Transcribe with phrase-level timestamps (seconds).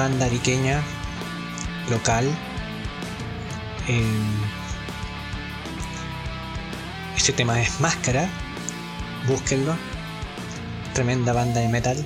[0.00, 0.82] banda ariqueña,
[1.90, 2.24] local.
[3.86, 4.40] Em,
[7.14, 8.26] este tema es Máscara,
[9.28, 9.76] búsquenlo.
[10.94, 11.98] Tremenda banda de metal.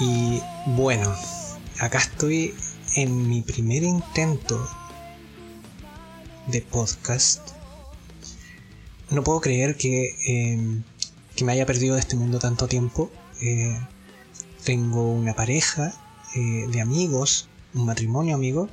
[0.00, 1.14] Y bueno,
[1.80, 2.54] acá estoy
[2.96, 4.68] en mi primer intento
[6.46, 7.52] de podcast.
[9.10, 10.82] No puedo creer que, em,
[11.34, 13.10] que me haya perdido de este mundo tanto tiempo.
[13.40, 13.80] Eh,
[14.64, 15.92] tengo una pareja
[16.34, 18.68] eh, de amigos, un matrimonio amigo,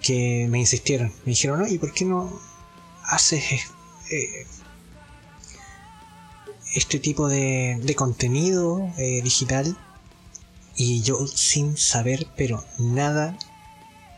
[0.00, 1.08] que me insistieron.
[1.24, 1.66] Me dijeron.
[1.68, 2.32] ¿y por qué no
[3.04, 3.70] haces
[4.10, 4.46] eh,
[6.74, 8.90] este tipo de, de contenido
[9.22, 9.76] digital?
[10.74, 13.36] Y yo sin saber, pero nada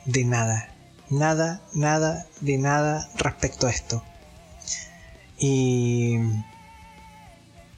[0.04, 0.70] de nada.
[1.10, 4.02] Nada, nada, de nada respecto a esto.
[5.38, 6.16] Y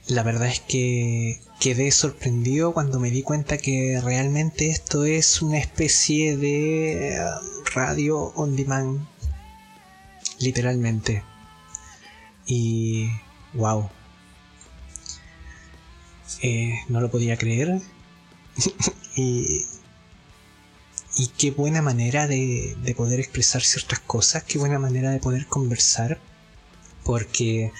[0.07, 5.57] la verdad es que quedé sorprendido cuando me di cuenta que realmente esto es una
[5.57, 7.19] especie de eh,
[7.75, 9.05] radio on demand.
[10.39, 11.23] Literalmente.
[12.45, 13.09] Y...
[13.53, 13.89] wow.
[16.41, 17.81] Eh, no lo podía creer.
[19.15, 19.65] y,
[21.17, 25.47] y qué buena manera de, de, poder expresar ciertas cosas, qué buena manera de poder
[25.47, 26.19] conversar,
[27.03, 27.71] porque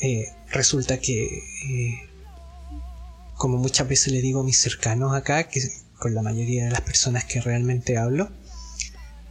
[0.00, 2.08] eh, resulta que, eh,
[3.36, 5.60] como muchas veces le digo a mis cercanos acá, que
[5.98, 8.30] con la mayoría de las personas que realmente hablo,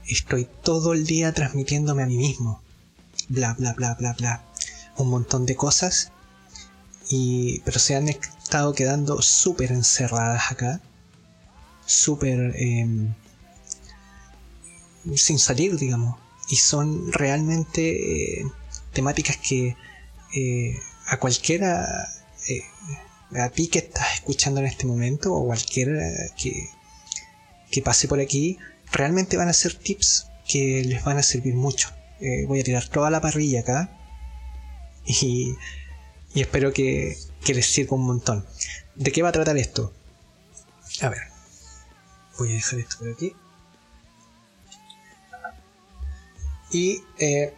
[0.07, 2.61] estoy todo el día transmitiéndome a mí mismo,
[3.29, 4.43] bla, bla, bla, bla, bla,
[4.97, 6.11] un montón de cosas,
[7.09, 10.81] y, pero se han estado quedando súper encerradas acá,
[11.85, 13.13] súper em,
[15.15, 16.17] sin salir, digamos,
[16.49, 18.45] y son realmente eh,
[18.93, 19.75] temáticas que
[20.35, 21.85] eh, a cualquiera,
[22.49, 22.63] eh,
[23.39, 25.99] a ti que estás escuchando en este momento o cualquiera
[26.37, 26.69] que,
[27.71, 28.57] que pase por aquí,
[28.91, 31.89] realmente van a ser tips que les van a servir mucho.
[32.19, 33.89] Eh, voy a tirar toda la parrilla acá
[35.05, 35.55] y,
[36.33, 38.45] y espero que, que les sirva un montón.
[38.95, 39.93] ¿De qué va a tratar esto?
[41.01, 41.21] A ver,
[42.37, 43.33] voy a dejar esto por aquí.
[46.71, 47.53] Y eh,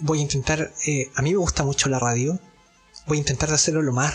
[0.00, 2.38] voy a intentar, eh, a mí me gusta mucho la radio,
[3.06, 4.14] voy a intentar hacerlo lo más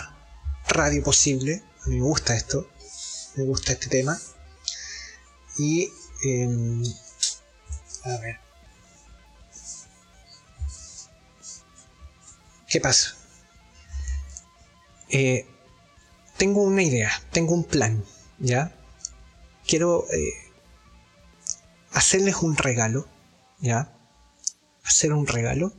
[0.68, 2.68] radio posible, a me gusta esto,
[3.36, 4.18] me gusta este tema.
[5.56, 5.90] Y,
[6.24, 6.82] eh,
[8.04, 8.40] a ver.
[12.68, 13.16] ¿Qué pasa?
[15.08, 15.46] Eh,
[16.36, 18.04] tengo una idea, tengo un plan,
[18.38, 18.72] ¿ya?
[19.66, 20.34] Quiero eh,
[21.92, 23.08] hacerles un regalo,
[23.60, 23.97] ¿ya?
[24.88, 25.72] Hacer un regalo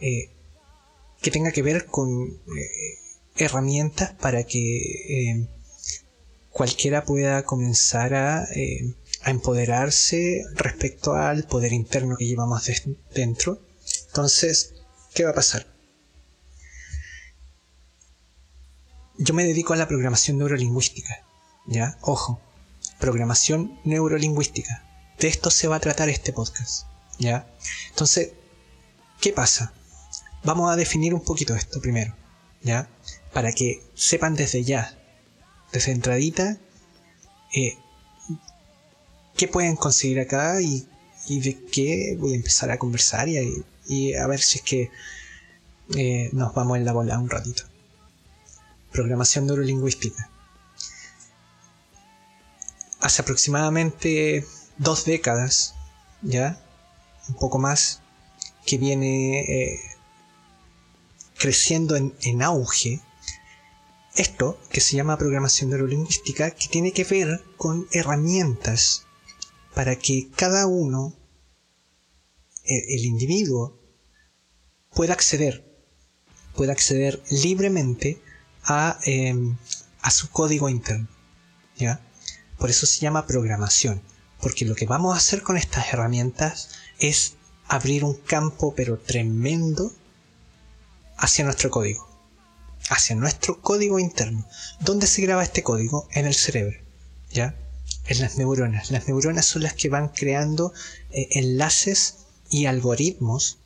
[0.00, 0.30] eh,
[1.20, 2.98] que tenga que ver con eh,
[3.36, 4.60] herramientas para que
[5.08, 5.48] eh,
[6.50, 8.44] cualquiera pueda comenzar a,
[9.22, 12.70] a, empoderarse respecto al poder interno que llevamos
[13.14, 13.60] dentro.
[14.06, 14.74] Entonces,
[15.14, 15.66] ¿qué va a pasar?
[19.18, 21.26] Yo me dedico a la programación neurolingüística,
[21.66, 21.98] ¿ya?
[22.02, 22.40] Ojo,
[23.00, 24.84] programación neurolingüística.
[25.18, 26.86] De esto se va a tratar este podcast.
[27.18, 27.46] ¿Ya?
[27.90, 28.32] Entonces,
[29.20, 29.72] ¿qué pasa?
[30.44, 32.14] Vamos a definir un poquito esto primero,
[32.62, 32.88] ¿ya?
[33.32, 34.96] Para que sepan desde ya,
[35.72, 36.58] desde entradita,
[37.54, 37.76] eh,
[39.36, 40.86] qué pueden conseguir acá y,
[41.28, 44.90] de qué voy a empezar a conversar y, y a ver si es que
[45.96, 47.64] eh, nos vamos en la bola un ratito.
[48.92, 50.30] Programación neurolingüística.
[53.00, 54.46] Hace aproximadamente
[54.76, 55.74] dos décadas,
[56.22, 56.60] ¿ya?
[57.28, 58.00] Un poco más,
[58.66, 59.80] que viene eh,
[61.38, 63.00] creciendo en, auge,
[64.14, 69.06] esto que se llama programación neurolingüística, que tiene que ver con herramientas
[69.74, 71.14] para que cada uno,
[72.64, 73.78] el, el individuo,
[74.92, 75.64] pueda acceder,
[76.56, 78.20] pueda acceder libremente
[78.64, 79.34] a, eh,
[80.02, 81.08] a su código interno.
[81.76, 82.00] ¿ya?
[82.58, 84.02] Por eso se llama programación,
[84.40, 87.34] porque lo que vamos a hacer con estas herramientas es
[87.66, 89.92] abrir un campo pero tremendo
[91.16, 92.08] hacia nuestro código,
[92.88, 94.46] hacia nuestro código interno.
[94.80, 96.08] ¿Dónde se graba este código?
[96.12, 96.78] En el cerebro,
[97.30, 97.54] ¿ya?
[98.06, 98.90] En las neuronas.
[98.90, 100.72] Las neuronas son las que van creando
[101.10, 102.18] eh, enlaces
[102.50, 103.58] y algoritmos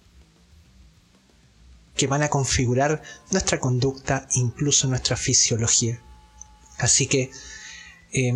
[1.96, 6.00] que van a configurar nuestra conducta, incluso nuestra fisiología.
[6.78, 7.30] Así que
[8.12, 8.34] eh,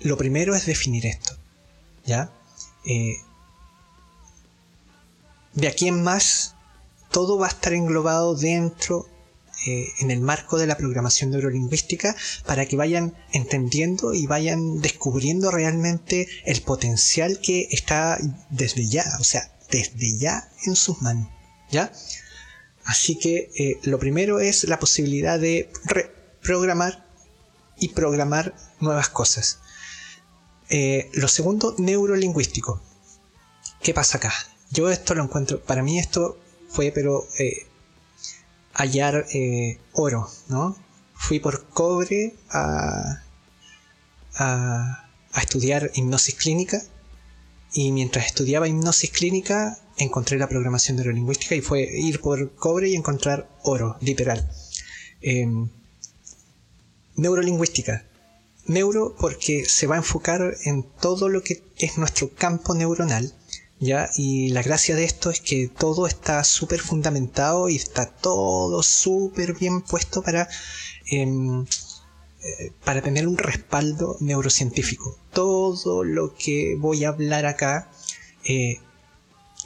[0.00, 1.36] lo primero es definir esto.
[2.84, 3.16] Eh,
[5.54, 6.54] de aquí en más
[7.10, 9.08] todo va a estar englobado dentro,
[9.66, 12.16] eh, en el marco de la programación neurolingüística,
[12.46, 18.18] para que vayan entendiendo y vayan descubriendo realmente el potencial que está
[18.48, 21.28] desde ya, o sea, desde ya en sus manos.
[21.70, 21.92] ¿Ya?
[22.84, 27.06] Así que eh, lo primero es la posibilidad de reprogramar
[27.78, 29.58] y programar nuevas cosas.
[30.70, 32.80] Eh, lo segundo, neurolingüístico.
[33.82, 34.32] ¿Qué pasa acá?
[34.70, 36.38] Yo esto lo encuentro, para mí esto
[36.68, 37.66] fue pero eh,
[38.74, 39.26] hallar
[39.92, 40.76] oro, ¿no?
[41.14, 43.22] Fui por cobre a,
[44.36, 46.80] a, a estudiar hipnosis clínica
[47.72, 52.94] y mientras estudiaba hipnosis clínica encontré la programación neurolingüística y fue ir por cobre y
[52.94, 54.50] encontrar oro, literal.
[55.20, 55.68] Em,
[57.16, 58.04] neurolingüística.
[58.70, 63.34] Neuro porque se va a enfocar en todo lo que es nuestro campo neuronal,
[63.80, 64.08] ¿ya?
[64.16, 69.54] Y la gracia de esto es que todo está súper fundamentado y está todo súper
[69.54, 70.48] bien puesto para,
[71.10, 75.18] em, eh, para tener un respaldo neurocientífico.
[75.32, 77.90] Todo lo que voy a hablar acá
[78.44, 78.78] eh,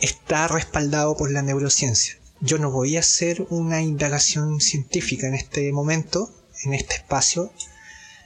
[0.01, 2.19] está respaldado por la neurociencia.
[2.41, 6.31] Yo no voy a hacer una indagación científica en este momento,
[6.65, 7.53] en este espacio,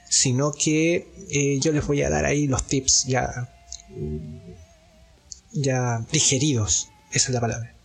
[0.09, 3.49] sino que eh, yo les voy a dar ahí los tips ya,
[5.53, 7.75] ya digeridos, esa es la palabra.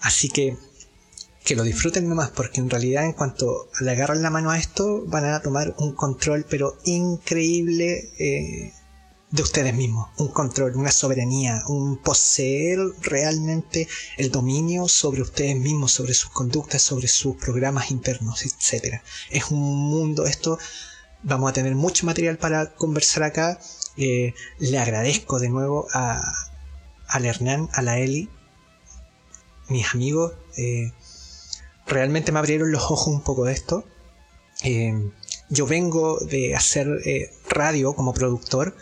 [0.00, 0.56] Así que
[1.48, 5.04] que lo disfruten nomás, porque en realidad en cuanto le agarran la mano a esto,
[5.06, 8.74] van a tomar un control pero increíble eh,
[9.30, 13.88] de ustedes mismos, un control, una soberanía, un poseer realmente
[14.18, 19.00] el dominio sobre ustedes mismos, sobre sus conductas, sobre sus programas internos, etc.
[19.30, 20.58] Es un mundo esto,
[21.28, 23.60] vamos a tener mucho material para conversar acá.
[23.96, 26.20] Eh, le agradezco de nuevo a,
[27.06, 28.28] al Hernán, a la Eli,
[29.68, 30.92] mis amigos, eh,
[31.86, 33.84] realmente me abrieron los ojos un poco de esto.
[34.62, 35.10] Eh,
[35.50, 36.88] yo vengo de hacer
[37.48, 38.74] radio como productor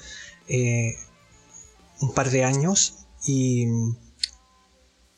[0.49, 3.67] un par de años y,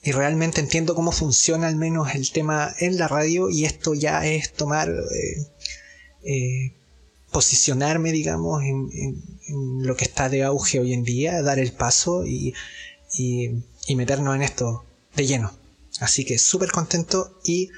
[0.02, 4.26] y, realmente entiendo cómo funciona al menos el tema en la radio y esto ya
[4.26, 4.88] es tomar,
[7.30, 9.22] posicionarme, digamos, en,
[9.82, 12.54] lo que está de auge hoy en día, dar el paso y,
[13.16, 14.84] y, meternos en esto
[15.16, 15.52] de lleno.
[16.00, 17.70] Así que súper contento y,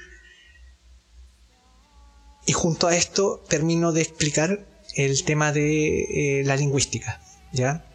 [2.45, 7.21] y junto a esto termino de explicar el tema de la lingüística.
[7.53, 7.85] ¿ya?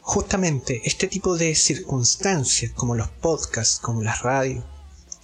[0.00, 4.64] Justamente este tipo de circunstancias, como los podcasts, como las radios,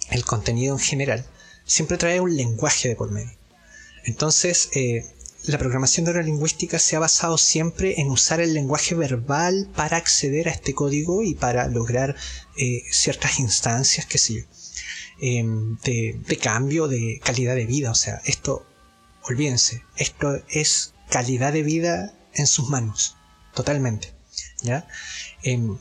[0.09, 1.25] el contenido en general,
[1.65, 3.37] siempre trae un lenguaje de por medio.
[4.05, 5.05] Entonces, eh,
[5.45, 10.51] la programación neurolingüística se ha basado siempre en usar el lenguaje verbal para acceder a
[10.51, 12.15] este código y para lograr
[12.57, 14.43] eh, ciertas instancias, qué sé yo,
[15.21, 17.91] em, de, cambio de calidad de vida.
[17.91, 18.65] O sea, esto,
[19.23, 23.15] olvídense, esto es calidad de vida en sus manos
[23.53, 24.13] totalmente.
[24.61, 24.87] ¿ya?
[25.43, 25.77] Em,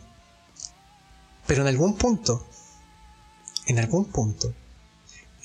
[1.46, 2.46] pero en algún punto,
[3.66, 4.54] en algún punto,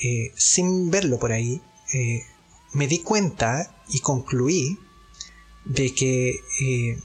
[0.03, 1.62] eh, sin verlo por ahí,
[1.93, 2.24] eh,
[2.74, 4.80] me di cuenta y concluí
[5.65, 7.00] de que eh,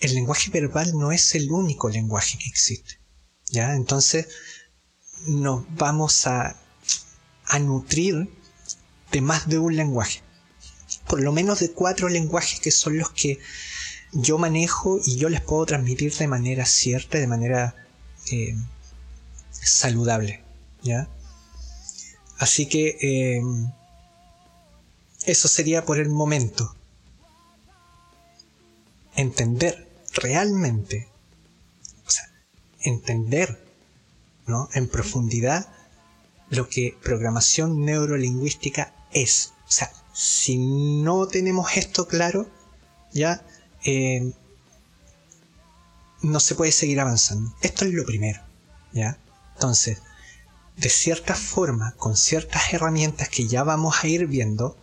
[0.00, 2.98] el lenguaje verbal no es el único lenguaje que existe.
[3.50, 3.74] ¿ya?
[3.74, 4.28] Entonces
[5.26, 6.60] nos vamos a,
[7.46, 8.28] a nutrir
[9.12, 10.24] de más de un lenguaje
[11.06, 13.38] por lo menos de cuatro lenguajes que son los que
[14.12, 17.74] yo manejo y yo les puedo transmitir de manera cierta, de manera
[18.30, 18.56] eh,
[19.50, 20.42] saludable.
[20.82, 21.08] ¿ya?
[22.44, 23.42] Así que eh,
[25.24, 26.76] eso sería por el momento.
[29.16, 31.08] Entender realmente,
[32.06, 32.30] o sea,
[32.82, 33.58] entender
[34.46, 34.68] ¿no?
[34.74, 35.72] en profundidad
[36.50, 39.54] lo que programación neurolingüística es.
[39.66, 42.46] O sea, si no tenemos esto claro,
[43.14, 43.42] ya
[43.86, 44.32] eh,
[46.20, 47.54] no se puede seguir avanzando.
[47.62, 48.42] Esto es lo primero,
[48.92, 49.16] ya.
[49.54, 50.02] Entonces,
[50.76, 54.76] de cierta forma, con ciertas herramientas que ya vamos a ir viendo,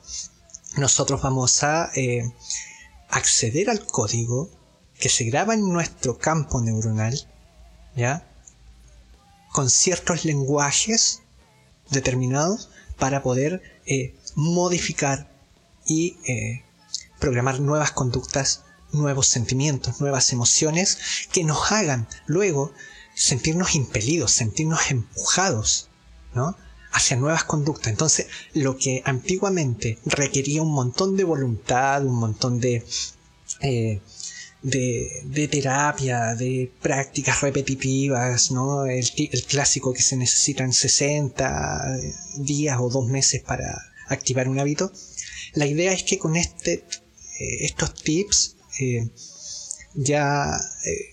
[0.78, 2.32] nosotros vamos a eh,
[3.10, 4.50] acceder al código
[5.00, 7.28] que se graba en nuestro campo neuronal,
[7.96, 8.26] ¿ya?
[9.52, 11.22] Con ciertos lenguajes
[11.90, 15.30] determinados para poder eh, modificar
[15.86, 16.64] y eh,
[17.20, 20.98] programar nuevas conductas, nuevos sentimientos, nuevas emociones
[21.32, 22.72] que nos hagan luego
[23.16, 25.90] sentirnos impelidos, sentirnos empujados,
[26.34, 26.56] ¿no?
[26.92, 27.88] hacia nuevas conductas.
[27.88, 32.84] Entonces, lo que antiguamente requería un montón de voluntad, un montón de,
[33.62, 34.02] eh,
[34.62, 38.86] de, terapia, de prácticas repetitivas, ¿no?
[38.86, 39.10] El,
[39.48, 42.00] clásico que se necesitan 60
[42.38, 44.92] días o dos meses para activar un hábito.
[45.54, 46.74] La idea es que con este,
[47.40, 49.10] eh, estos tips eh,
[49.96, 51.12] ya eh,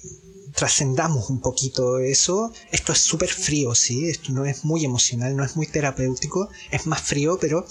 [0.59, 2.53] trascendamos un poquito eso.
[2.73, 6.87] Esto es súper frío, sí, esto no es muy emocional, no es muy terapéutico, es
[6.87, 7.67] más frío, pero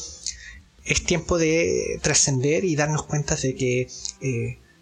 [0.85, 3.87] es tiempo de trascender y darnos cuenta de que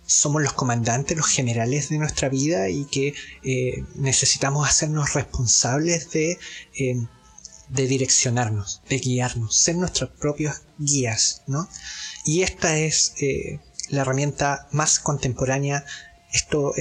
[0.06, 6.38] somos los comandantes, los generales de nuestra vida y que eh, necesitamos hacernos responsables de,
[6.78, 7.08] eh,
[7.70, 11.68] de direccionarnos, de guiarnos, ser nuestros propios guías, ¿no?
[12.24, 13.60] Y esta es eh,
[13.90, 15.86] la herramienta más contemporánea,
[16.32, 16.74] esto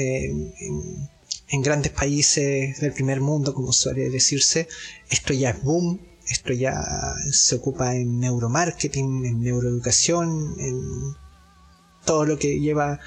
[1.54, 4.68] en grandes países del primer mundo, como suele decirse,
[5.08, 6.74] esto ya es boom, esto ya
[7.30, 11.14] se ocupa en neuromarketing, en neuroeducación, en
[12.04, 12.98] todo lo que lleva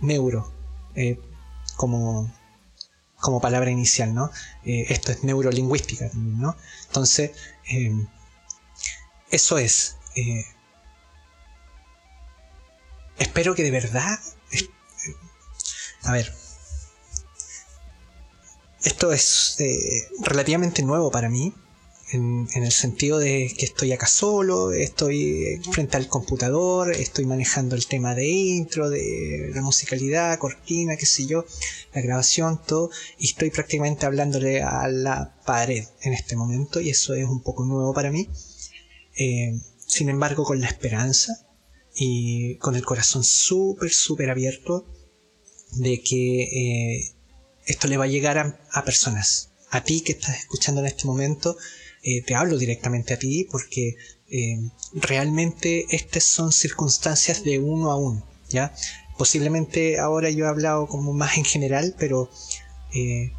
[0.00, 0.50] neuro
[0.94, 1.20] eh,
[1.76, 2.32] como,
[3.16, 4.30] como palabra inicial, ¿no?
[4.64, 6.56] Eh, esto es neurolingüística ¿no?
[6.86, 7.32] Entonces,
[7.66, 8.08] em,
[9.30, 9.96] eso es.
[10.16, 10.44] Eh,
[13.18, 14.18] espero que de verdad.
[16.04, 16.41] a ver.
[18.84, 19.56] Esto es
[20.22, 21.52] relativamente nuevo para mí
[22.12, 27.86] en, el sentido de que estoy acá solo, estoy frente al computador, estoy manejando el
[27.86, 31.44] tema de intro, de la musicalidad, cortina, qué sé yo,
[31.94, 37.14] la grabación, todo, y estoy prácticamente hablándole a la pared en este momento, y eso
[37.14, 38.28] es un poco nuevo para mí.
[39.16, 41.46] Eh, sin embargo, con la esperanza
[41.94, 44.86] y con el corazón súper, súper abierto
[45.72, 47.14] de que eh,
[47.66, 51.56] esto le va a llegar a, personas, a ti que estás escuchando en este momento,
[52.02, 53.96] eh, te hablo directamente a ti porque
[54.28, 54.58] eh,
[54.92, 58.74] realmente estas son circunstancias de uno a uno, ¿ya?
[59.16, 62.30] Posiblemente ahora yo he hablado como más en general, pero
[62.94, 63.32] eh,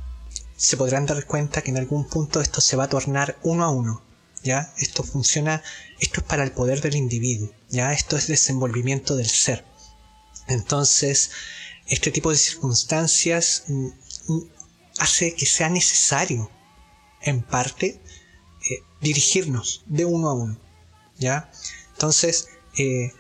[0.56, 3.70] se podrán dar cuenta que en algún punto esto se va a tornar uno a
[3.70, 4.04] uno,
[4.44, 4.74] ¿ya?
[4.78, 5.62] Esto funciona,
[6.00, 7.92] esto es para el poder del individuo, ¿ya?
[7.92, 9.66] Esto es desenvolvimiento del ser.
[10.48, 11.32] Entonces,
[11.88, 13.88] este tipo de circunstancias mm,
[15.00, 16.50] hace que sea necesario,
[17.22, 18.00] en parte,
[18.70, 20.58] eh, dirigirnos de uno a uno.
[21.18, 21.52] ¿Ya?
[21.94, 23.12] Entonces, eh,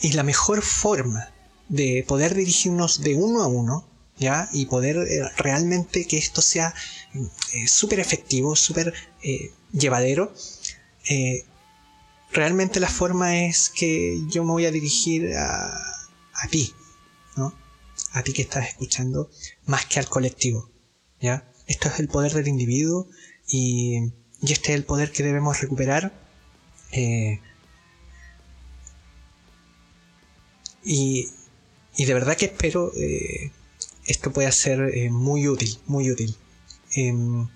[0.00, 1.32] y la mejor forma
[1.68, 3.88] de poder dirigirnos de uno a uno,
[4.18, 4.48] ¿ya?
[4.52, 6.74] Y poder eh, realmente que esto sea
[7.66, 8.92] súper efectivo, súper
[9.72, 10.32] llevadero,
[12.32, 16.74] realmente la forma es que yo me voy a dirigir a, a ti.
[18.16, 19.30] A ti que estás escuchando,
[19.66, 20.70] más que al colectivo,
[21.20, 21.34] ¿ya?
[21.66, 23.08] Esto es el poder del individuo
[23.46, 26.12] y y este es el poder que debemos recuperar.
[26.92, 27.40] Eh,
[30.84, 31.28] y,
[31.96, 33.50] y, de verdad que espero eh,
[34.06, 36.36] esto pueda ser eh, muy útil, muy útil.
[36.94, 37.48] Em,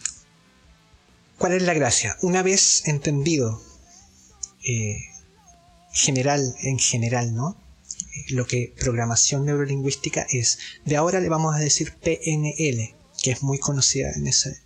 [1.39, 2.17] ¿Cuál es la gracia?
[2.23, 3.63] Una vez entendido
[5.93, 7.57] general, en general, ¿no?
[8.31, 10.59] Lo que programación neurolingüística es.
[10.85, 14.61] De ahora le vamos a decir PNL, que es muy conocida en ese,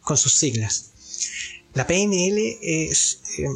[0.00, 0.90] con sus siglas.
[1.74, 3.46] La PNL es, eh,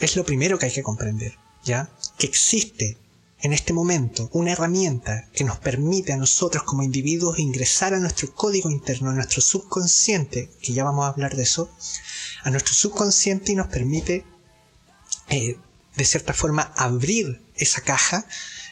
[0.00, 1.90] es lo primero que hay que comprender, ¿ya?
[2.18, 2.96] Que existe
[3.42, 8.34] en este momento una herramienta que nos permite a nosotros como individuos ingresar a nuestro
[8.34, 11.70] código interno, a nuestro subconsciente, que ya vamos a hablar de eso,
[12.42, 14.24] a nuestro subconsciente y nos permite
[15.28, 15.56] eh,
[15.96, 18.26] de cierta forma abrir esa caja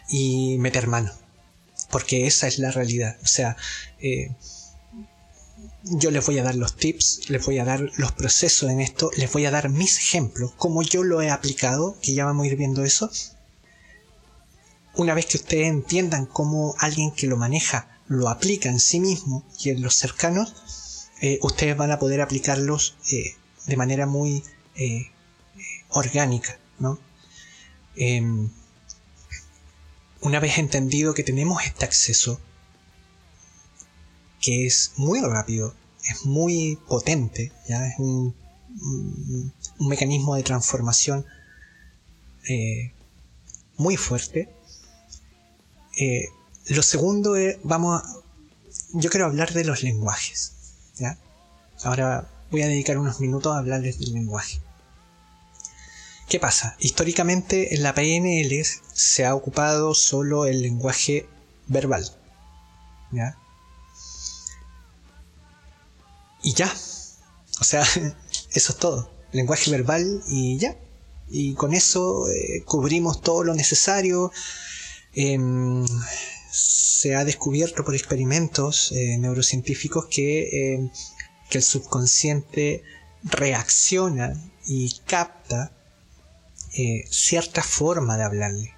[0.08, 1.12] y meter mano.
[1.90, 3.16] Porque esa es la realidad.
[3.22, 3.56] O sea,
[4.00, 4.34] eh,
[5.84, 9.10] yo les voy a dar los tips, les voy a dar los procesos en esto,
[9.16, 12.48] les voy a dar mis ejemplos, como yo lo he aplicado, que ya vamos a
[12.48, 13.10] ir viendo eso.
[14.94, 19.44] Una vez que ustedes entiendan cómo alguien que lo maneja lo aplica en sí mismo
[19.60, 20.54] y en los cercanos,
[21.20, 24.42] eh, ustedes van a poder aplicarlos eh, de manera muy
[25.90, 27.00] orgánica, ¿no?
[30.20, 32.40] Una vez entendido que tenemos este acceso,
[34.40, 37.86] que es muy rápido, es muy potente, ¿ya?
[37.86, 38.34] es un,
[38.80, 41.24] un, mecanismo de transformación
[42.48, 42.92] eh,
[43.76, 44.48] muy fuerte.
[46.00, 46.26] Eh,
[46.66, 48.18] lo segundo es, vamos a,
[48.94, 50.52] yo quiero hablar de los lenguajes.
[50.96, 51.18] ¿ya?
[51.84, 54.60] Ahora voy a dedicar unos minutos a hablarles del lenguaje.
[56.28, 56.76] ¿Qué pasa?
[56.78, 61.26] Históricamente en la PNL se ha ocupado solo el lenguaje
[61.68, 62.04] verbal.
[63.12, 63.38] ¿ya?
[66.42, 66.70] Y ya.
[67.60, 67.82] O sea,
[68.52, 69.10] eso es todo.
[69.32, 70.76] Lenguaje verbal y ya.
[71.30, 74.30] Y con eso eh, cubrimos todo lo necesario.
[75.14, 75.86] Em,
[76.50, 80.90] se ha descubierto por experimentos eh, neurocientíficos que, eh,
[81.48, 82.82] que el subconsciente
[83.22, 84.34] reacciona
[84.66, 85.72] y capta
[87.10, 88.74] cierta forma de hablarle.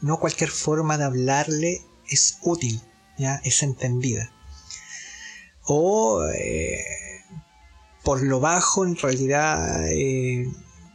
[0.00, 2.82] No cualquier forma de hablarle es útil,
[3.18, 3.40] ¿ya?
[3.44, 4.32] es entendida.
[5.64, 6.22] O
[8.02, 9.86] por lo bajo en realidad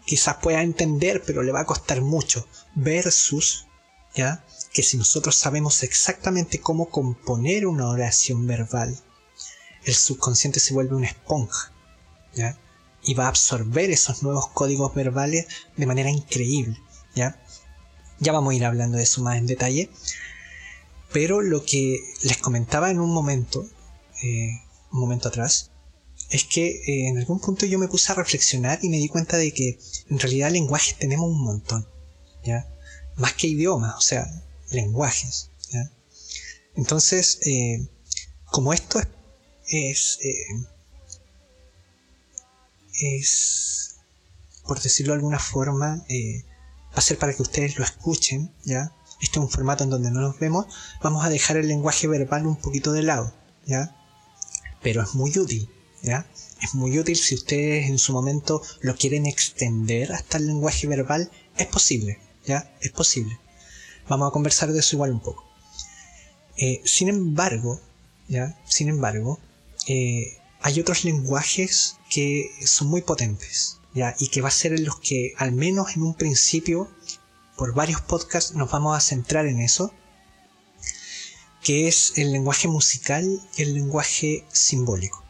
[0.05, 2.47] quizás pueda entender, pero le va a costar mucho.
[2.75, 3.67] Versus,
[4.15, 4.45] ¿ya?
[4.73, 8.97] Que si nosotros sabemos exactamente cómo componer una oración verbal,
[9.83, 11.71] el subconsciente se vuelve una esponja,
[12.33, 12.57] ¿ya?
[13.05, 15.47] Y va a absorber esos nuevos códigos verbales
[15.77, 16.79] de manera increíble,
[17.15, 17.41] ¿ya?
[18.19, 19.89] Ya vamos a ir hablando de eso más en detalle.
[21.11, 23.65] Pero lo que les comentaba en un momento,
[24.23, 25.71] eh, un momento atrás,
[26.29, 29.37] es que eh, en algún punto yo me puse a reflexionar y me di cuenta
[29.37, 31.87] de que en realidad lenguajes tenemos un montón,
[32.43, 32.67] ¿ya?
[33.15, 34.25] Más que idiomas, o sea,
[34.71, 35.91] lenguajes, ¿ya?
[36.75, 37.87] Entonces, eh,
[38.45, 39.01] como esto
[39.67, 40.19] es,
[42.99, 43.97] es,
[44.65, 48.91] por decirlo de alguna forma, va a ser para que ustedes lo escuchen, ¿ya?
[49.21, 50.65] Este es un formato en donde no nos vemos,
[51.01, 53.33] vamos a dejar el lenguaje verbal un poquito de lado,
[53.65, 53.95] ¿ya?
[54.81, 55.69] Pero es muy útil,
[56.61, 61.31] es muy útil si ustedes en su momento lo quieren extender hasta el lenguaje verbal,
[61.57, 62.71] es posible, ¿ya?
[62.81, 63.39] Es posible.
[64.07, 65.43] Vamos a conversar de eso igual un poco.
[66.57, 67.81] Eh, sin embargo,
[68.27, 68.57] ¿ya?
[68.67, 69.39] Sin embargo,
[69.87, 74.15] eh, hay otros lenguajes que son muy potentes, ¿ya?
[74.17, 76.89] Y que va a ser en los que, al menos en un principio,
[77.55, 79.93] por varios podcasts nos vamos a centrar en eso,
[81.61, 85.23] que es el lenguaje musical y el lenguaje simbólico.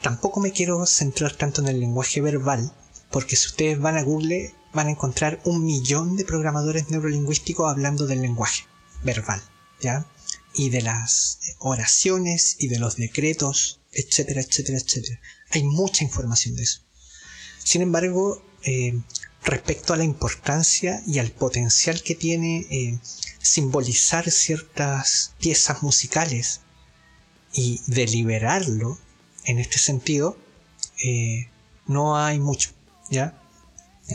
[0.00, 2.74] Tampoco me quiero centrar tanto en el lenguaje verbal,
[3.12, 8.08] porque si ustedes van a Google van a encontrar un millón de programadores neurolingüísticos hablando
[8.08, 8.64] del lenguaje
[9.04, 9.40] verbal,
[9.80, 10.06] ¿ya?
[10.54, 15.20] Y de las oraciones y de los decretos, etcétera, etcétera, etcétera.
[15.50, 16.80] Hay mucha información de eso.
[17.64, 19.00] Sin embargo, eh,
[19.44, 22.98] respecto a la importancia y al potencial que tiene eh,
[23.40, 26.60] simbolizar ciertas piezas musicales
[27.52, 28.98] y deliberarlo
[29.44, 30.38] en este sentido,
[31.04, 31.48] eh,
[31.86, 32.70] no hay mucho,
[33.10, 33.38] ¿ya?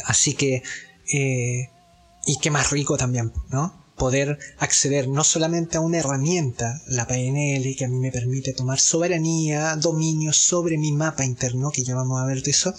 [0.06, 0.64] Así que,
[1.06, 3.87] y qué más rico también, ¿no?
[3.98, 8.80] Poder acceder no solamente a una herramienta, la PNL, que a mí me permite tomar
[8.80, 12.76] soberanía, dominio sobre mi mapa interno, que ya vamos a ver de eso,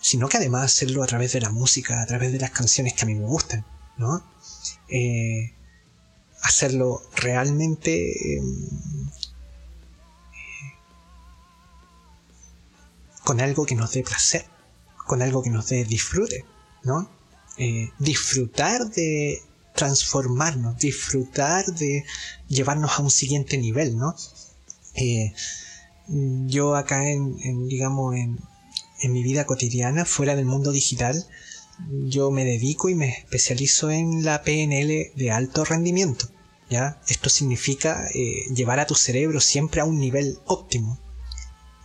[0.00, 3.02] sino que además hacerlo a través de la música, a través de las canciones que
[3.02, 3.64] a mí me gustan,
[3.96, 4.22] ¿no?
[4.88, 5.54] Eh,
[6.42, 9.08] hacerlo realmente em,
[13.24, 14.44] con algo que nos dé placer,
[15.06, 16.44] con algo que nos dé disfrute,
[16.82, 17.08] ¿no?
[17.56, 19.42] Eh, disfrutar de
[19.74, 22.04] transformarnos, disfrutar de
[22.48, 24.14] llevarnos a un siguiente nivel, ¿no?
[24.94, 25.32] Eh,
[26.06, 28.38] yo acá en, digamos, en,
[29.00, 31.26] en, mi vida cotidiana, fuera del mundo digital,
[32.06, 36.28] yo me dedico y me especializo en la PNL de alto rendimiento,
[36.70, 37.00] ¿ya?
[37.08, 41.00] Esto significa eh, llevar a tu cerebro siempre a un nivel óptimo,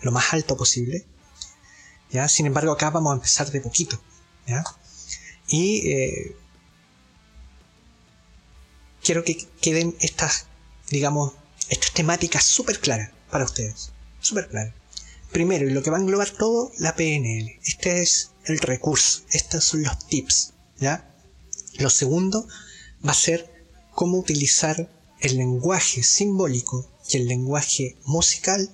[0.02, 1.08] lo más alto posible,
[2.12, 2.28] ¿ya?
[2.28, 4.00] Sin embargo, acá vamos a empezar de poquito,
[4.46, 4.64] ¿ya?
[5.48, 6.36] Y eh,
[9.04, 10.46] quiero que queden estas,
[10.90, 11.34] digamos,
[11.70, 14.74] estas temáticas súper claras para ustedes, súper claras.
[15.32, 17.60] Primero, y lo que va a englobar todo, la PNL.
[17.64, 21.08] Este es el recurso, estos son los tips, ¿ya?
[21.78, 22.48] Lo segundo
[23.06, 23.50] va a ser
[23.94, 28.70] cómo utilizar el lenguaje simbólico y el lenguaje musical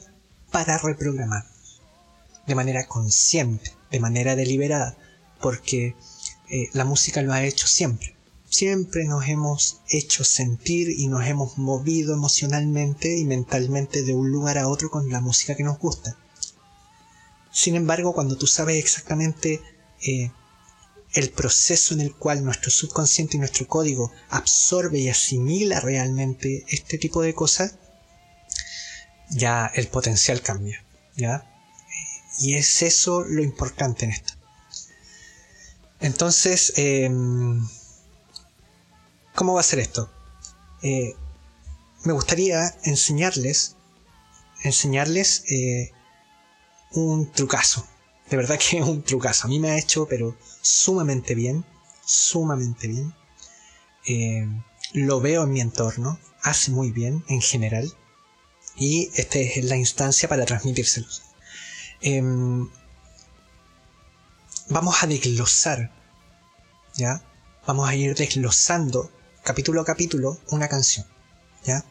[0.52, 1.46] para reprogramar
[2.48, 4.98] de manera consciente, de manera deliberada,
[5.42, 5.96] porque
[6.50, 8.15] eh, la música lo ha hecho siempre.
[8.58, 14.58] Siempre nos hemos hecho sentir y nos hemos movido emocionalmente y mentalmente de un lugar
[14.58, 16.18] a otro con la música que nos gusta.
[17.52, 19.60] Sin embargo, cuando tú sabes exactamente
[20.08, 20.32] eh,
[21.12, 26.98] el proceso en el cual nuestro subconsciente y nuestro código absorbe y asimila realmente este
[26.98, 27.76] tipo de cosas,
[29.32, 30.82] ya el potencial cambia.
[31.18, 31.44] ¿ya?
[32.40, 34.32] Y es eso lo importante en esto.
[36.00, 37.68] Entonces, em,
[39.36, 40.10] ¿cómo va a ser esto?
[40.82, 41.16] Eh,
[42.04, 43.76] me gustaría enseñarles,
[44.64, 45.92] enseñarles eh,
[46.92, 47.86] un trucazo.
[48.30, 49.46] De verdad que es un trucazo.
[49.46, 51.66] A mí me ha hecho, pero sumamente bien,
[52.04, 53.14] sumamente bien.
[54.08, 54.48] Eh,
[54.94, 57.94] lo veo en mi entorno, hace muy bien en general.
[58.78, 61.24] Y esta es la instancia para transmitírselos.
[62.02, 62.70] Em,
[64.70, 65.92] vamos a desglosar,
[66.96, 67.24] ¿ya?
[67.66, 69.12] Vamos a ir desglosando
[69.46, 71.06] capítulo a capítulo una canción,
[71.64, 71.86] ¿ya?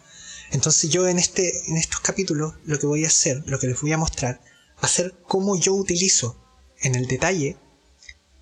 [0.51, 3.81] Entonces yo en, este, en estos capítulos lo que voy a hacer, lo que les
[3.81, 4.41] voy a mostrar,
[4.77, 6.37] va a ser cómo yo utilizo
[6.83, 7.57] en el detalle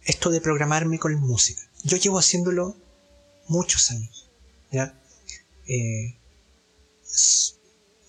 [0.04, 1.62] esto de programarme con música.
[1.84, 2.76] Yo llevo haciéndolo
[3.48, 4.30] muchos años,
[4.72, 4.98] ¿ya?
[5.68, 6.18] Eh,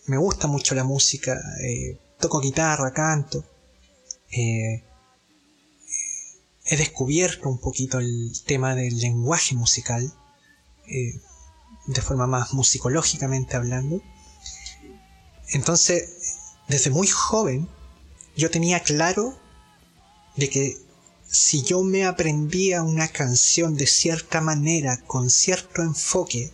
[0.07, 3.43] me gusta mucho la música, eh, toco guitarra, canto,
[4.31, 4.83] eh,
[6.65, 10.11] he descubierto un poquito el tema del lenguaje musical,
[10.87, 11.19] eh,
[11.87, 14.01] de forma más musicológicamente hablando.
[15.49, 16.09] Entonces,
[16.67, 17.67] desde muy joven,
[18.35, 19.37] yo tenía claro
[20.35, 20.77] de que
[21.27, 26.51] si yo me aprendía una canción de cierta manera, con cierto enfoque,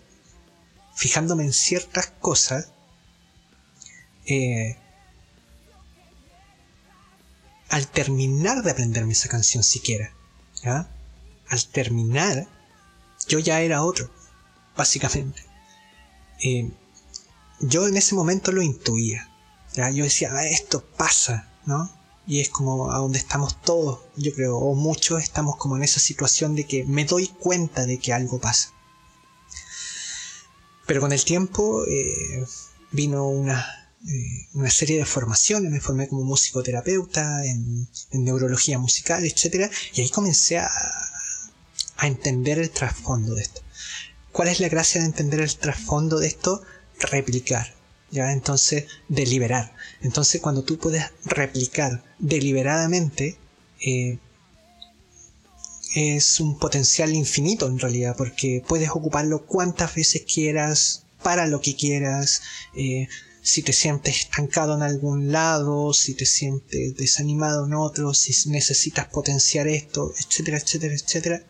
[0.96, 2.72] fijándome en ciertas cosas,
[4.26, 4.78] eh,
[7.70, 10.13] al terminar de aprenderme esa canción siquiera,
[10.63, 12.48] al terminar,
[13.28, 14.10] yo ya era otro,
[14.80, 15.42] básicamente.
[16.42, 16.72] Eh,
[17.60, 19.30] yo en ese momento lo intuía,
[19.76, 19.89] ¿ya?
[19.92, 21.92] yo decía, ah, esto pasa, ¿no?
[22.26, 26.00] Y es como a donde estamos todos, yo creo, o muchos estamos como en esa
[26.00, 28.70] situación de que me doy cuenta de que algo pasa.
[30.88, 32.46] Pero con el tiempo eh,
[32.92, 33.60] vino una,
[34.08, 39.70] eh, una serie de formaciones, me formé como musicoterapeuta en, neurología musical, etc.
[39.94, 40.70] Y ahí comencé a,
[41.98, 43.62] a entender el trasfondo de esto.
[44.39, 46.62] ¿Cuál es la gracia de entender el trasfondo de esto?
[46.97, 47.73] Replicar.
[48.10, 48.32] ¿ya?
[48.32, 49.75] Entonces, deliberar.
[49.99, 53.38] Entonces, cuando tú puedes replicar deliberadamente,
[53.86, 54.17] eh,
[55.93, 61.75] es un potencial infinito en realidad, porque puedes ocuparlo cuantas veces quieras, para lo que
[61.75, 62.41] quieras,
[62.78, 63.10] eh,
[63.41, 69.08] si te sientes estancado en algún lado, si te sientes desanimado en otro, si necesitas
[69.08, 71.43] potenciar esto, etcétera, etcétera, etcétera.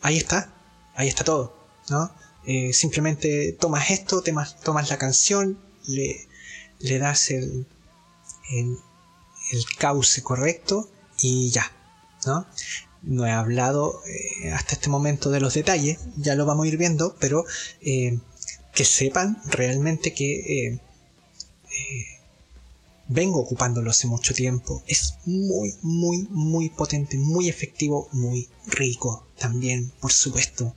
[0.00, 0.52] Ahí está,
[0.96, 1.61] ahí está todo,
[2.44, 6.26] Eh, simplemente tomas esto, tomas, la canción, le,
[6.98, 7.66] das el,
[8.50, 8.76] el,
[9.78, 10.88] cauce correcto
[11.20, 11.70] y ya,
[12.26, 12.46] ¿no?
[13.02, 16.76] No he hablado eh, hasta este momento de los detalles, ya lo vamos a ir
[16.78, 17.44] viendo, pero
[17.80, 18.18] eh,
[18.74, 20.80] que sepan realmente que
[23.08, 24.82] vengo ocupándolo hace mucho tiempo.
[24.86, 30.74] Es muy, muy, muy potente, muy efectivo, muy rico también, por supuesto.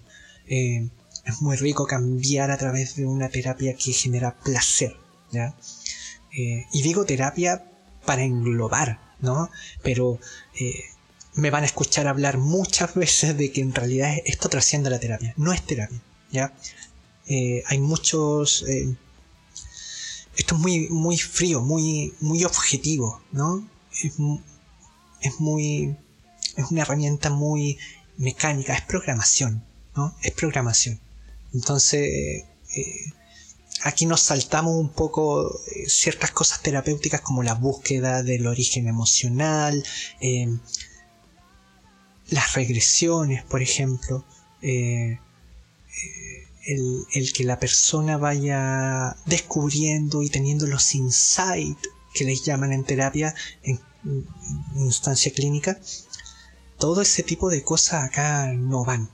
[1.26, 4.96] Es muy rico cambiar a través de una terapia que genera placer,
[5.32, 5.56] ¿ya?
[6.32, 7.66] Eh, y digo terapia
[8.06, 9.50] para englobar, ¿no?
[9.82, 10.20] Pero
[11.34, 15.34] me van a escuchar hablar muchas veces de que en realidad esto trasciende la terapia.
[15.38, 16.00] No es terapia,
[16.32, 16.54] ¿ya?
[17.68, 18.64] hay muchos
[20.38, 23.68] esto es muy, muy frío, muy, muy objetivo, ¿no?
[23.92, 24.14] Es,
[25.22, 25.96] es muy,
[26.58, 27.78] es una herramienta muy
[28.18, 29.64] mecánica, es programación,
[29.96, 30.14] ¿no?
[30.22, 31.00] Es programación.
[31.56, 32.44] Entonces,
[32.76, 33.14] eh,
[33.84, 39.82] aquí nos saltamos un poco eh, ciertas cosas terapéuticas como la búsqueda del origen emocional,
[40.20, 40.50] eh,
[42.30, 44.26] las regresiones, por ejemplo,
[44.62, 45.18] el,
[47.34, 53.80] que la persona vaya descubriendo y teniendo los insights que les llaman en terapia, en,
[54.76, 55.80] instancia clínica,
[56.80, 59.10] todo ese tipo de cosas acá no van.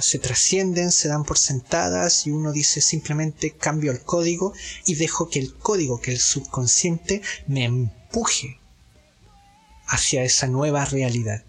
[0.00, 4.54] Se trascienden, se dan por sentadas y uno dice simplemente cambio el código
[4.86, 8.58] y dejo que el código, que el subconsciente me empuje
[9.86, 11.44] hacia esa nueva realidad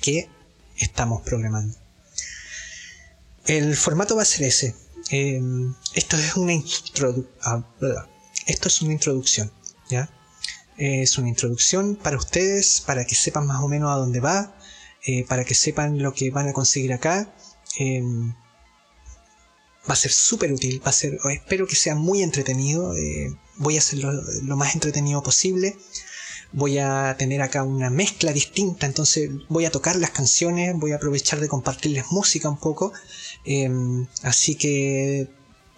[0.00, 0.30] que
[0.78, 1.76] estamos programando.
[3.46, 4.74] El formato va a ser ese.
[5.10, 6.54] Em, esto es una
[7.42, 7.62] ah,
[8.46, 9.52] esto introducción.
[10.76, 14.58] Es una introducción para ustedes, para que sepan más o menos a dónde va,
[15.06, 17.34] eh, para que sepan lo que van a conseguir acá.
[17.78, 18.34] Em,
[19.88, 22.96] va a ser súper útil, va a ser, espero que sea muy entretenido.
[22.96, 24.12] Eh, voy a hacerlo
[24.42, 25.76] lo más entretenido posible
[26.54, 30.96] voy a tener acá una mezcla distinta, entonces voy a tocar las canciones, voy a
[30.96, 32.92] aprovechar de compartirles música un poco,
[33.44, 35.28] em, así que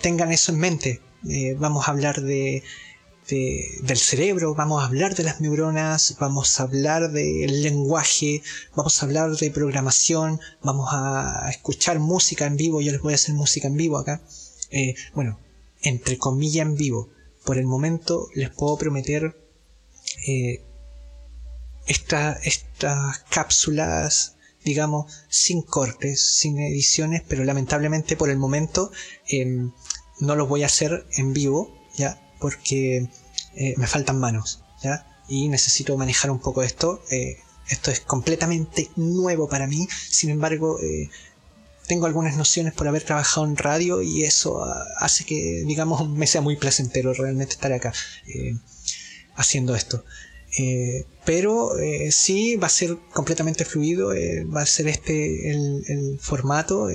[0.00, 2.62] tengan eso en mente, eh, vamos a hablar de,
[3.28, 8.42] del cerebro, vamos a hablar de las neuronas, vamos a hablar del lenguaje,
[8.76, 13.16] vamos a hablar de programación, vamos a escuchar música en vivo, yo les voy a
[13.16, 14.22] hacer música en vivo acá,
[14.70, 15.40] eh, bueno,
[15.82, 17.08] entre comillas en vivo,
[17.44, 19.36] por el momento les puedo prometer
[20.26, 20.62] eh,
[21.86, 28.90] estas cápsulas, digamos, sin cortes, sin ediciones, pero lamentablemente por el momento
[29.28, 29.72] em,
[30.20, 32.20] no los voy a hacer en vivo, ¿ya?
[32.38, 33.08] Porque
[33.54, 34.62] eh, me faltan manos.
[35.28, 37.02] Y necesito manejar un poco esto.
[37.10, 40.78] Eh, esto es completamente nuevo para mí, sin embargo,
[41.86, 46.26] tengo algunas nociones por haber trabajado en radio y eso ah, hace que, digamos, me
[46.26, 47.92] sea muy placentero realmente estar acá
[48.26, 48.56] eh,
[49.36, 50.04] haciendo esto.
[50.58, 54.12] Eh, pero eh, sí va a ser completamente fluido,
[54.54, 56.88] va a ser este el, formato.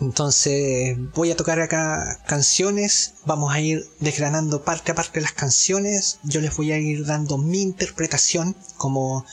[0.00, 6.18] Entonces voy a tocar acá canciones, vamos a ir desgranando parte a parte las canciones,
[6.22, 9.24] yo les voy a ir dando mi interpretación como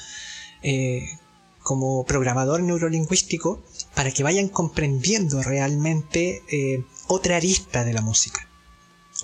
[1.67, 3.61] como programador neurolingüístico
[3.93, 8.47] para que vayan comprendiendo realmente eh, otra arista de la música,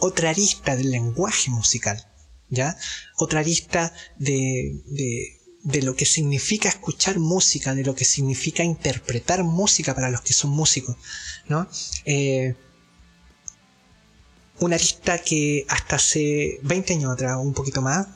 [0.01, 2.05] otra arista del lenguaje musical,
[2.49, 2.77] ¿ya?
[3.15, 4.81] Otra arista de,
[5.63, 10.33] de, lo que significa escuchar música, de lo que significa interpretar música para los que
[10.33, 10.97] son músicos,
[11.47, 11.67] ¿no?
[12.05, 12.55] Eh,
[14.59, 18.07] una arista que hasta hace 20 años atrás, un poquito más,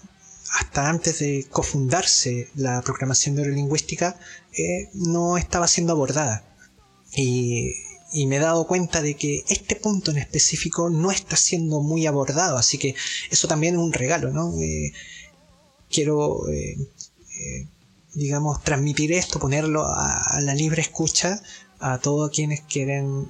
[0.59, 4.17] hasta antes de cofundarse la programación neurolingüística,
[4.57, 6.43] eh, no estaba siendo abordada.
[7.15, 7.73] Y,
[8.27, 12.57] me he dado cuenta de que este punto en específico no está siendo muy abordado,
[12.57, 12.95] así que
[13.29, 14.29] eso también es un regalo.
[14.61, 14.93] Eh,
[15.89, 16.77] quiero, eh,
[18.13, 21.41] digamos, transmitir esto, ponerlo a, la libre escucha
[21.79, 23.27] a todos quienes quieren,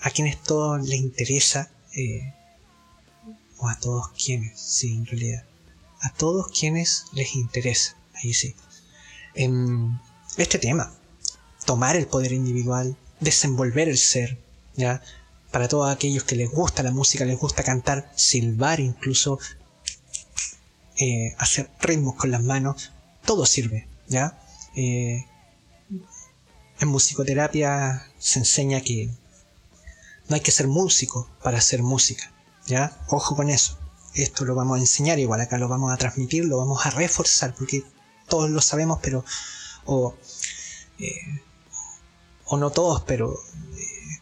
[0.00, 1.70] a quienes todo les interesa,
[3.58, 5.44] o a todos quienes, sí, en realidad
[6.00, 7.96] a todos quienes les interesa.
[8.14, 8.54] Ahí sí.
[9.34, 10.00] En
[10.36, 10.92] este tema,
[11.64, 14.38] tomar el poder individual, desenvolver el ser,
[14.74, 15.02] ¿ya?
[15.50, 19.38] Para todos aquellos que les gusta la música, les gusta cantar, silbar incluso,
[20.96, 22.92] eh, hacer ritmos con las manos,
[23.24, 24.40] todo sirve, ¿ya?
[24.74, 25.26] Eh,
[26.80, 29.10] en musicoterapia se enseña que
[30.28, 32.32] no hay que ser músico para hacer música,
[32.66, 32.96] ¿ya?
[33.08, 33.78] Ojo con eso
[34.22, 37.54] esto lo vamos a enseñar, igual acá lo vamos a transmitir, lo vamos a reforzar,
[37.54, 37.84] porque
[38.28, 39.24] todos lo sabemos, pero,
[39.84, 40.14] o,
[40.98, 41.42] eh,
[42.46, 44.20] o no todos, pero, eh,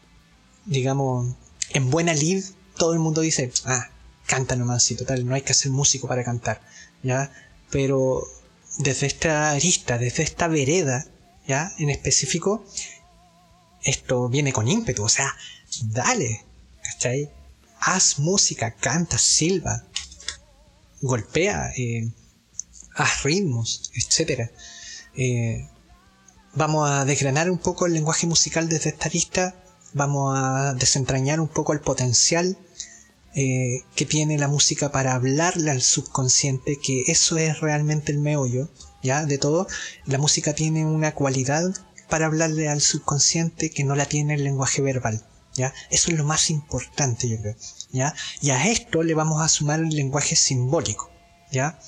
[0.65, 1.35] digamos,
[1.71, 2.43] en buena lid,
[2.77, 3.89] todo el mundo dice, ah,
[4.25, 6.61] canta nomás, y total, no hay que ser músico para cantar,
[7.03, 7.31] ¿ya?
[7.71, 8.23] Pero
[8.77, 11.05] desde esta arista, desde esta vereda,
[11.47, 11.71] ¿ya?
[11.79, 12.65] En específico,
[13.83, 15.35] esto viene con ímpetu, o sea,
[15.81, 16.43] dale,
[16.83, 17.31] ¿cachai?
[17.79, 19.83] haz música, canta, silba,
[21.01, 22.11] golpea, eh,
[22.95, 24.49] haz ritmos, etc.
[25.15, 25.67] Eh,
[26.53, 29.55] vamos a desgranar un poco el lenguaje musical desde esta lista,
[29.93, 32.57] vamos a desentrañar un poco el potencial
[33.39, 38.67] eh, que tiene la música para hablarle al subconsciente, que eso es realmente el meollo,
[39.03, 39.25] ¿ya?
[39.25, 39.67] De todo,
[40.07, 41.71] la música tiene una cualidad
[42.09, 45.23] para hablarle al subconsciente que no la tiene el lenguaje verbal.
[45.89, 47.55] Eso es lo más importante, yo creo,
[47.91, 48.15] ¿ya?
[48.41, 51.11] Y a esto le vamos a sumar el lenguaje simbólico,
[51.51, 51.79] ¿ya?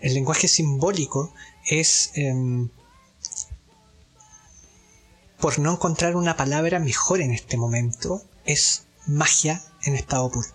[0.00, 1.34] El lenguaje simbólico
[1.66, 2.70] es, em,
[5.38, 10.48] por no encontrar una palabra mejor en este momento, es magia en estado puro,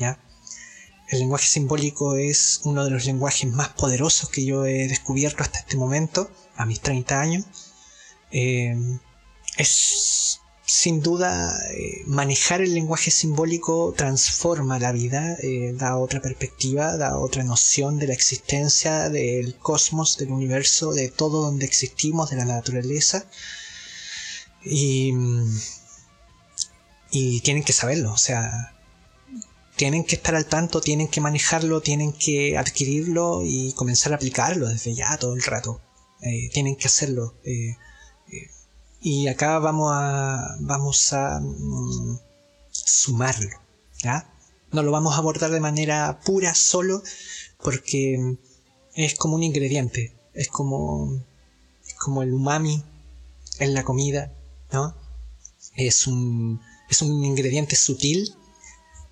[0.00, 5.60] El lenguaje simbólico es uno de los lenguajes más poderosos que yo he descubierto hasta
[5.60, 7.46] este momento, a mis 30 años.
[8.30, 8.98] Em,
[9.56, 16.98] es sin duda, eh, manejar el lenguaje simbólico transforma la vida, eh, da otra perspectiva,
[16.98, 22.36] da otra noción de la existencia, del cosmos, del universo, de todo donde existimos, de
[22.36, 23.24] la naturaleza.
[24.62, 25.14] Y,
[27.10, 28.74] y tienen que saberlo, o sea,
[29.78, 34.68] tienen que estar al tanto, tienen que manejarlo, tienen que adquirirlo y comenzar a aplicarlo
[34.68, 35.80] desde ya todo el rato.
[36.20, 37.34] Eh, tienen que hacerlo.
[39.00, 42.18] Y acá vamos a, vamos a mm,
[42.70, 43.56] sumarlo.
[44.72, 47.02] No lo vamos a abordar de manera pura solo
[47.62, 48.36] porque
[48.94, 51.22] es como un ingrediente, es como,
[51.86, 52.82] es como el umami
[53.60, 54.32] en la comida,
[54.72, 54.94] ¿no?
[55.76, 56.60] Es un,
[56.90, 58.34] es un ingrediente sutil,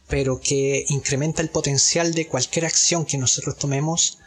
[0.08, 4.18] pero que incrementa el potencial de cualquier acción que nosotros tomemos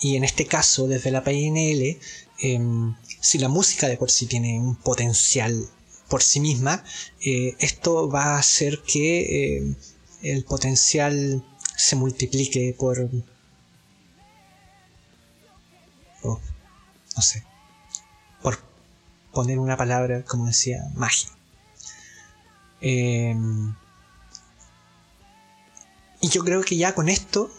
[0.00, 1.98] y en este caso desde la PNL
[2.38, 5.68] Em, si la música de por sí tiene un potencial
[6.08, 6.84] por sí misma,
[7.24, 9.74] eh, esto va a hacer que eh,
[10.22, 11.44] el potencial
[11.76, 13.08] se multiplique por...
[16.22, 17.44] no sé.
[18.42, 18.58] Por
[19.32, 21.30] poner una palabra, como decía, magia.
[26.24, 27.50] Y yo creo que ya con esto,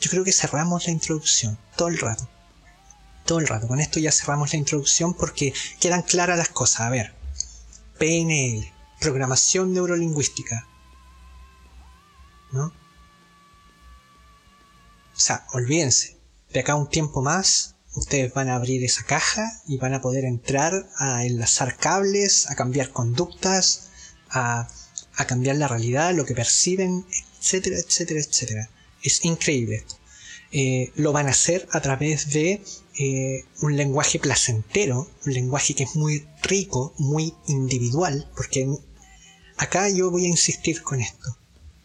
[0.00, 2.28] yo creo que cerramos la introducción todo el rato
[3.28, 3.68] todo el rato.
[3.68, 6.80] Con esto ya cerramos la introducción porque quedan claras las cosas.
[6.80, 7.14] A ver,
[7.98, 10.66] PNL, programación neurolingüística.
[12.50, 12.72] ¿No?
[15.14, 16.16] O sea, olvídense.
[16.54, 20.24] De acá un tiempo más, ustedes van a abrir esa caja y van a poder
[20.24, 23.90] entrar a enlazar cables, a cambiar conductas,
[24.30, 24.68] a,
[25.26, 27.04] cambiar la realidad, lo que perciben,
[27.40, 28.70] etcétera, etcétera, etcétera.
[29.02, 29.96] Es increíble esto.
[30.50, 32.62] Eh, lo van a hacer a través de
[32.98, 38.66] eh, un lenguaje placentero, un lenguaje que es muy rico, muy individual, porque
[39.56, 41.36] acá yo voy a insistir con esto,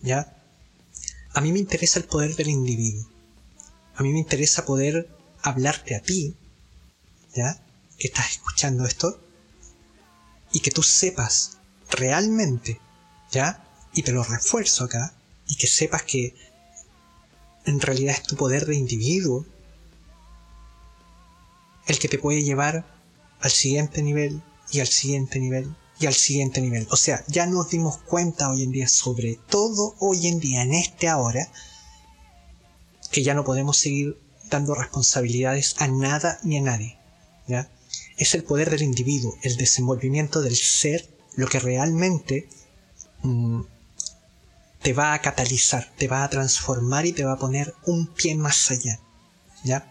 [0.01, 0.37] ¿ya?
[1.33, 3.05] A mí me interesa el poder del individuo.
[3.95, 5.09] A mí me interesa poder
[5.41, 6.35] hablarte a ti,
[7.35, 7.61] ¿ya?
[7.97, 9.19] Que estás escuchando esto,
[10.53, 11.57] y que tú sepas
[11.89, 12.79] realmente,
[13.31, 13.67] ¿ya?
[13.93, 15.13] Y te lo refuerzo acá,
[15.53, 16.33] y que sepas que
[17.65, 19.45] en realidad es tu poder de individuo
[21.85, 22.85] el que te puede llevar
[23.39, 26.87] al siguiente nivel y al siguiente nivel y al siguiente nivel.
[26.89, 30.73] O sea, ya nos dimos cuenta hoy en día, sobre todo hoy en día, en
[30.73, 31.47] este ahora,
[33.11, 36.97] que ya no podemos seguir dando responsabilidades a nada ni a nadie.
[37.47, 37.69] ¿ya?
[38.17, 42.49] Es el poder del individuo, el desenvolvimiento del ser, lo que realmente
[43.21, 43.61] mm,
[44.83, 48.35] te va a catalizar, te va a transformar y te va a poner un pie
[48.35, 48.99] más allá.
[49.63, 49.89] ¿Ya?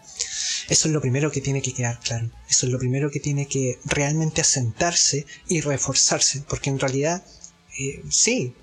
[0.69, 2.29] Eso es lo primero que tiene que quedar claro.
[2.47, 6.43] Eso es lo primero que tiene que realmente asentarse y reforzarse.
[6.47, 7.25] Porque en realidad,
[7.79, 8.55] eh, sí,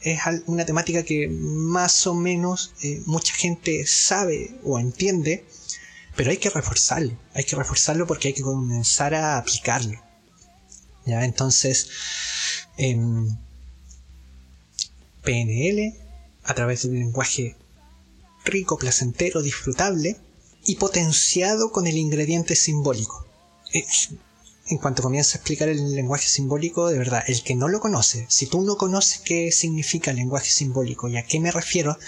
[0.00, 5.44] es una temática que más o menos eh, mucha gente sabe o entiende,
[6.14, 7.18] pero hay que reforzarlo.
[7.34, 10.00] Hay que reforzarlo porque hay que comenzar a aplicarlo.
[11.04, 11.24] ¿Ya?
[11.24, 11.88] Entonces,
[12.76, 13.47] en
[15.28, 15.94] PNL,
[16.44, 17.54] a través de un lenguaje
[18.46, 20.16] rico, placentero, disfrutable,
[20.64, 23.26] y potenciado con el ingrediente simbólico.
[23.74, 23.84] Eh,
[24.68, 28.24] en cuanto comienza a explicar el lenguaje simbólico, de verdad, el que no lo conoce,
[28.30, 31.98] si tú no conoces qué significa el lenguaje simbólico y a qué me refiero,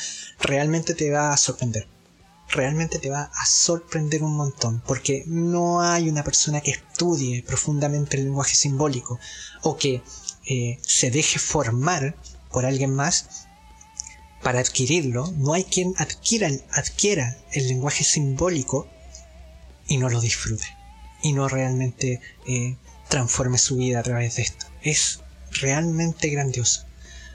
[0.41, 1.87] realmente te va a sorprender.
[2.49, 8.17] Realmente te va a sorprender un montón, porque no hay una persona que estudie profundamente
[8.17, 9.21] el lenguaje simbólico
[9.63, 10.03] o que
[10.47, 12.17] eh, se deje formar
[12.51, 13.47] por alguien más
[14.43, 18.89] para adquirirlo, no hay quien adquiera, adquiera el lenguaje simbólico
[19.87, 20.67] y no lo disfrute.
[21.23, 22.77] Y no realmente eh,
[23.09, 24.67] transforme su vida a través de esto.
[24.83, 25.21] Es
[25.61, 26.87] realmente grandioso.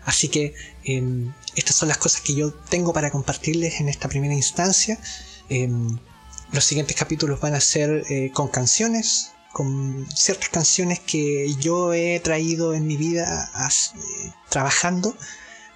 [0.05, 4.33] Así que em, estas son las cosas que yo tengo para compartirles en esta primera
[4.33, 4.99] instancia.
[5.49, 5.99] Em,
[6.51, 12.19] los siguientes capítulos van a ser eh, con canciones, con ciertas canciones que yo he
[12.19, 13.49] traído en mi vida
[14.49, 15.15] trabajando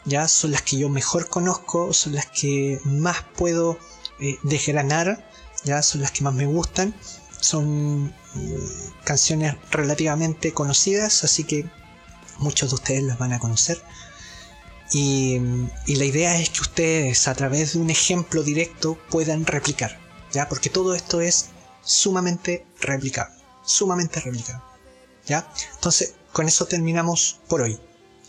[0.04, 3.80] ya son las que yo mejor conozco, son las que más puedo
[4.20, 5.26] eh, desgranar,
[5.63, 6.94] ya son las que más me gustan,
[7.39, 8.60] son eh,
[9.06, 11.65] canciones relativamente conocidas, así que
[12.39, 13.82] muchos de ustedes las van a conocer.
[14.92, 15.39] Y,
[15.86, 20.00] y, la idea es que ustedes a través de un ejemplo directo puedan replicar,
[20.34, 20.50] ¿ya?
[20.50, 23.38] Porque todo esto es sumamente replicable,
[23.69, 24.63] sumamente replicable,
[25.25, 25.51] ¿ya?
[25.75, 27.79] Entonces, con eso terminamos por hoy.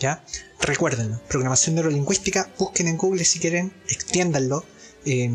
[0.00, 0.24] ¿ya?
[0.60, 4.64] Recuérdenlo, programación neurolingüística, busquen en Google si quieren, extiéndanlo.
[5.04, 5.30] Eh,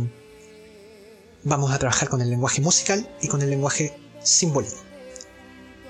[1.44, 4.82] vamos a trabajar con el lenguaje musical y con el lenguaje simbólico.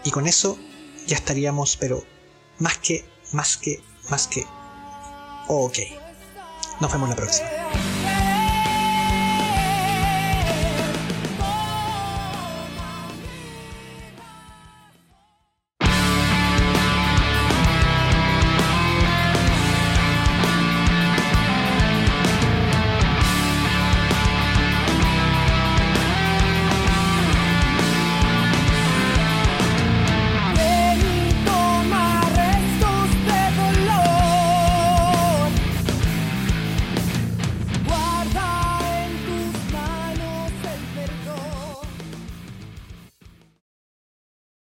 [0.03, 0.59] Y con eso
[1.07, 2.05] ya estaríamos, pero
[2.59, 4.45] más que, más que, más que,
[5.47, 5.77] ok.
[6.81, 7.54] Nos vemos la próxima.